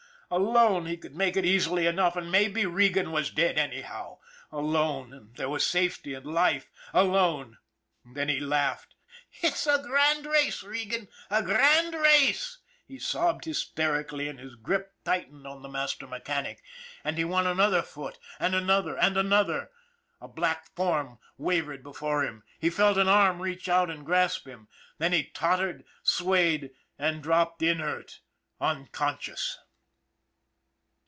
[0.33, 4.17] Alone he could make it easily enough and maybe Regan was dead anyhow,
[4.49, 7.57] alone and there was safety and life, alone
[8.05, 8.95] then he laughed."
[9.43, 15.45] It's a grand race, Regan, a grand race," he sobbed hysterically, and his grip tightened
[15.45, 16.63] on the THE BLOOD OF KINGS 209 master mechanic,
[17.03, 19.69] and he won another foot and another and another.
[20.21, 24.69] A black form wavered before him, he felt an arm reach out and grasp him
[24.97, 28.21] then he tottered, swayed, and dropped inert,
[28.61, 29.57] unconscious.